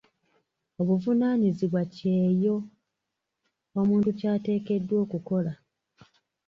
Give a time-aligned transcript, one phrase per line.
[0.79, 2.55] Obuvunaanyizibwa ky'eyo
[3.79, 5.53] omuntu ky'ateekeddwa okukola.